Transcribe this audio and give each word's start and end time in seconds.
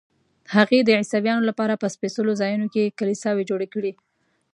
هغې 0.55 0.79
د 0.83 0.89
عیسویانو 0.99 1.47
لپاره 1.49 1.79
په 1.81 1.87
سپېڅلو 1.95 2.31
ځایونو 2.41 2.67
کې 2.73 2.93
کلیساوې 2.99 3.43
جوړې 3.49 3.67
کړې. 3.73 3.91